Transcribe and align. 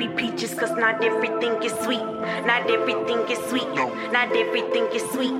be 0.00 0.08
peaches, 0.16 0.54
cause 0.54 0.70
not 0.72 1.04
everything 1.04 1.62
is 1.62 1.72
sweet. 1.84 2.02
Not 2.46 2.70
everything 2.70 3.20
is 3.30 3.38
sweet. 3.48 3.68
Not 4.12 4.34
everything 4.34 4.86
is 4.94 5.02
sweet. 5.12 5.34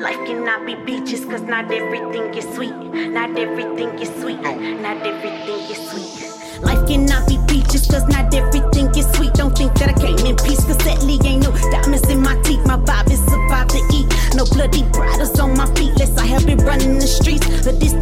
Life 0.00 0.26
cannot 0.26 0.66
be 0.66 0.74
peaches, 0.86 1.24
cause 1.24 1.42
not 1.42 1.70
everything 1.70 2.34
is 2.34 2.44
sweet. 2.54 2.74
Not 3.18 3.38
everything 3.38 3.90
is 3.98 4.08
sweet. 4.20 4.40
Not 4.40 5.06
everything 5.06 5.60
is 5.70 5.90
sweet. 5.90 6.62
Life 6.62 6.88
cannot 6.88 7.28
be 7.28 7.38
peaches, 7.46 7.86
cause 7.86 8.06
not 8.08 8.34
everything 8.34 8.88
is 8.96 9.06
sweet. 9.12 9.34
Don't 9.34 9.56
think 9.56 9.74
that 9.74 9.90
I 9.90 10.00
came 10.00 10.18
in 10.26 10.36
peace, 10.36 10.64
cause 10.64 10.82
sadly 10.82 11.18
ain't 11.24 11.44
no 11.44 11.52
diamonds 11.70 12.08
in 12.08 12.20
my 12.20 12.34
teeth. 12.42 12.64
My 12.66 12.76
vibe 12.76 13.10
is 13.12 13.20
survive 13.20 13.68
to 13.68 13.80
eat. 13.92 14.08
No 14.34 14.44
bloody 14.46 14.82
bridles 14.90 15.38
on 15.38 15.56
my 15.56 15.66
feet, 15.74 15.94
less 15.98 16.16
I 16.16 16.26
have 16.26 16.44
been 16.46 16.58
running 16.58 16.98
the 16.98 17.06
streets. 17.06 17.46
But 17.64 17.78
this 17.78 17.92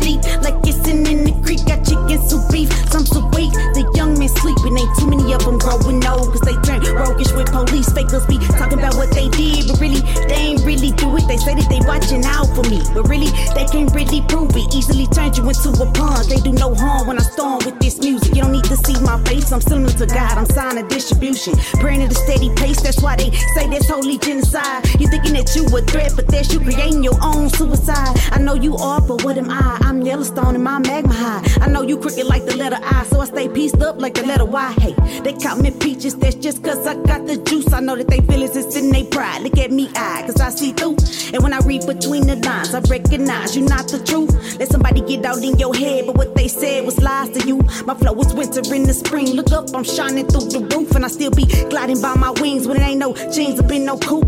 police. 7.65 7.88
Fakers 7.92 8.27
be 8.27 8.38
They 11.27 11.37
say 11.37 11.55
that 11.55 11.69
they 11.69 11.80
watching 11.87 12.25
out 12.25 12.47
for 12.55 12.62
me, 12.71 12.80
but 12.95 13.09
really, 13.09 13.30
they 13.55 13.66
can't 13.66 13.91
really 13.95 14.23
prove 14.23 14.55
it. 14.57 14.75
Easily 14.75 15.07
turn 15.09 15.35
you 15.35 15.43
into 15.49 15.71
a 15.75 15.87
pawn. 15.93 16.23
They 16.29 16.39
do 16.39 16.52
no 16.52 16.75
harm 16.75 17.09
when 17.09 17.19
I 17.19 17.23
storm 17.23 17.59
with 17.65 17.79
this 17.80 17.99
music. 17.99 18.35
You 18.35 18.43
don't 18.43 18.52
need 18.52 18.65
to 18.65 18.77
see 18.77 18.99
my 19.02 19.19
face, 19.25 19.51
I'm 19.52 19.61
similar 19.61 19.93
to 19.93 20.07
God. 20.07 20.39
I'm 20.39 20.47
signing 20.47 20.87
distribution, 20.89 21.55
praying 21.80 22.02
at 22.02 22.12
a 22.12 22.15
steady 22.15 22.51
pace. 22.55 22.80
That's 22.80 23.02
why 23.02 23.16
they 23.16 23.30
say 23.55 23.69
that's 23.69 23.89
holy 23.89 24.19
genocide. 24.19 24.87
You 25.01 25.09
thinking 25.09 25.35
that 25.35 25.55
you 25.55 25.66
a 25.77 25.83
threat, 25.83 26.13
but 26.15 26.29
that's 26.29 26.52
you 26.52 26.60
creating 26.60 27.02
your 27.02 27.18
own 27.23 27.51
suicide. 27.51 28.15
I 28.30 28.38
know 28.38 28.55
you 28.55 28.77
are, 28.77 29.01
but 29.01 29.24
what 29.24 29.37
am 29.38 29.51
I? 29.51 29.79
I'm 29.83 30.02
Yellowstone 30.02 30.55
and 30.55 30.65
my 30.65 30.79
magma 30.79 31.13
high. 31.13 31.43
I 31.61 31.68
know 31.68 31.83
you 31.83 31.99
crooked 31.99 32.27
like 32.27 32.45
the 32.46 32.57
letter 32.57 32.79
I, 32.80 33.05
so 33.05 33.21
I 33.21 33.24
stay 33.27 33.49
pieced 33.49 33.83
up 33.83 34.01
like 34.01 34.15
the 34.15 34.24
letter 34.24 34.45
Y. 34.45 34.73
Hey, 34.80 35.21
they 35.21 35.33
call 35.33 35.57
me 35.57 35.71
peaches, 35.71 36.16
that's 36.16 36.37
just 36.37 36.63
cause 36.63 36.87
I 36.87 36.95
got 37.02 37.27
the 37.27 37.37
juice. 37.37 37.73
I 37.73 37.80
know 37.80 37.96
that 37.96 38.09
they 38.09 38.21
feel 38.21 38.43
it's 38.43 38.77
in 38.77 38.90
their 38.90 39.05
pride. 39.05 39.43
Look 39.43 39.59
at 39.59 39.71
me, 39.71 39.90
I, 39.96 40.23
cause 40.23 40.40
I 40.40 40.51
see 40.51 40.73
through. 40.73 40.96
And 41.32 41.43
when 41.43 41.52
I 41.52 41.59
read 41.59 41.87
between 41.87 42.27
the 42.27 42.37
lines, 42.37 42.74
I 42.74 42.80
recognize 42.80 43.57
you 43.57 43.63
not 43.63 43.88
the 43.88 43.99
truth. 44.05 44.59
Let 44.59 44.69
somebody 44.69 45.01
get 45.01 45.24
out 45.24 45.43
in 45.43 45.59
your 45.59 45.74
head, 45.74 46.07
but 46.07 46.16
what 46.16 46.35
they 46.35 46.49
said 46.49 46.85
was 46.85 46.99
lies 47.01 47.30
to 47.30 47.46
you. 47.46 47.59
My 47.85 47.95
flow 47.95 48.15
is 48.21 48.33
winter 48.35 48.63
in 48.74 48.85
the 48.85 48.95
spring. 48.95 49.35
Look 49.35 49.52
up, 49.52 49.74
I'm 49.74 49.85
shining 49.85 50.27
through 50.27 50.49
the 50.49 50.60
roof, 50.74 50.95
and 50.95 51.05
I 51.05 51.09
still 51.09 51.30
be 51.30 51.46
gliding 51.68 52.01
by 52.01 52.15
my 52.16 52.30
wings 52.30 52.66
when 52.66 52.77
it 52.79 52.83
ain't 52.85 53.01
no 53.01 53.15
chains 53.33 53.60
up 53.60 53.71
in 53.71 53.85
no 53.85 53.99
coop. 53.99 54.27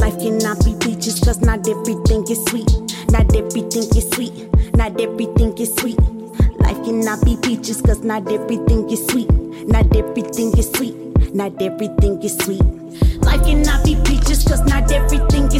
Life 0.00 0.18
cannot 0.18 0.64
be 0.64 0.74
peaches, 0.80 1.20
cause 1.20 1.40
not 1.40 1.68
everything 1.68 2.24
is 2.30 2.42
sweet. 2.46 2.70
Not 3.10 3.34
everything 3.36 3.84
is 3.96 4.08
sweet. 4.10 4.48
Not 4.74 4.98
everything 5.00 5.56
is 5.58 5.74
sweet. 5.76 5.98
Life 6.58 6.82
cannot 6.84 7.24
be 7.24 7.36
peaches, 7.36 7.82
cause 7.82 8.00
not 8.00 8.30
everything 8.32 8.88
is 8.90 9.06
sweet. 9.08 9.30
Not 9.68 9.94
everything 9.94 10.56
is 10.56 10.70
sweet. 10.72 10.94
Not 11.34 11.60
everything 11.60 12.22
is 12.22 12.36
sweet. 12.38 12.62
Life 13.20 13.44
cannot 13.44 13.84
be 13.84 13.94
peaches, 14.04 14.42
cause 14.44 14.62
not 14.64 14.90
everything 14.90 15.52
is 15.52 15.59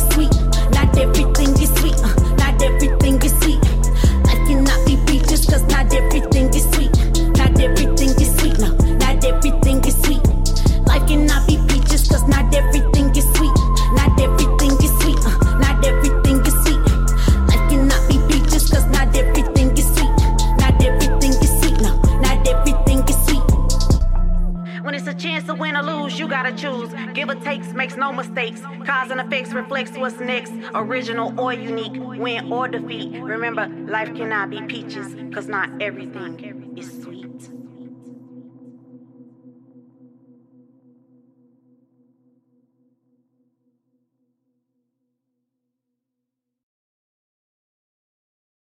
When 24.91 24.99
it's 24.99 25.07
a 25.07 25.15
chance 25.15 25.45
to 25.45 25.55
win 25.55 25.77
or 25.77 25.85
lose, 25.85 26.19
you 26.19 26.27
gotta 26.27 26.53
choose. 26.53 26.93
Give 27.15 27.29
or 27.29 27.37
takes 27.37 27.73
makes 27.73 27.97
no 27.97 28.13
mistakes. 28.13 28.61
Cause 28.85 29.13
and 29.13 29.21
effects 29.21 29.53
reflects 29.53 29.97
what's 29.97 30.19
next. 30.19 30.53
Original 30.75 31.33
or 31.39 31.53
unique, 31.53 31.93
win 32.19 32.53
or 32.53 32.67
defeat. 32.67 33.13
Remember, 33.23 33.69
life 33.87 34.13
cannot 34.17 34.51
be 34.51 34.61
peaches, 34.63 35.15
cause 35.33 35.47
not 35.47 35.71
everything 35.81 36.61